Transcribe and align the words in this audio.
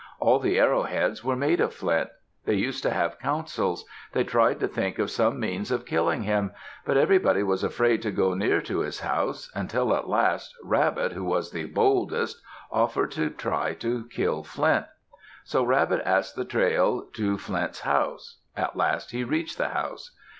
All 0.19 0.39
the 0.39 0.57
arrowheads 0.57 1.23
were 1.23 1.35
made 1.35 1.61
of 1.61 1.75
flint. 1.75 2.09
They 2.45 2.55
used 2.55 2.81
to 2.81 2.89
have 2.89 3.19
councils. 3.19 3.85
They 4.13 4.23
tried 4.23 4.59
to 4.61 4.67
think 4.67 4.97
of 4.97 5.11
some 5.11 5.39
means 5.39 5.69
of 5.69 5.85
killing 5.85 6.23
him. 6.23 6.53
But 6.87 6.97
everybody 6.97 7.43
was 7.43 7.63
afraid 7.63 8.01
to 8.01 8.11
go 8.11 8.33
near 8.33 8.61
to 8.61 8.79
his 8.79 9.01
house, 9.01 9.51
until 9.53 9.95
at 9.95 10.09
last 10.09 10.55
Rabbit, 10.63 11.11
who 11.11 11.23
was 11.23 11.51
the 11.51 11.65
boldest, 11.65 12.41
offered 12.71 13.11
to 13.11 13.29
try 13.29 13.75
to 13.75 14.07
kill 14.07 14.41
Flint. 14.43 14.87
So 15.43 15.63
Rabbit 15.63 16.01
asked 16.03 16.35
the 16.35 16.45
trail 16.45 17.07
to 17.13 17.37
Flint's 17.37 17.81
house. 17.81 18.39
At 18.57 18.75
last 18.75 19.11
he 19.11 19.23
reached 19.23 19.59
the 19.59 19.69
house. 19.69 20.15